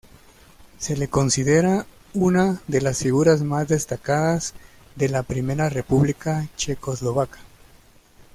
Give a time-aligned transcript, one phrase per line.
[0.79, 4.55] Se le considera una de las figuras más destacadas
[4.95, 7.37] de la primera república checoslovaca.